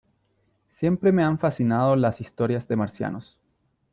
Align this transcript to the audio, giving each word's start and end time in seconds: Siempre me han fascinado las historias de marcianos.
Siempre 0.71 1.11
me 1.11 1.23
han 1.23 1.37
fascinado 1.37 1.95
las 1.95 2.21
historias 2.21 2.67
de 2.67 2.75
marcianos. 2.75 3.37